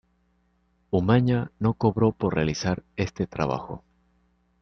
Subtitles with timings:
[0.89, 3.83] Umaña no cobró por realizar este trabajo.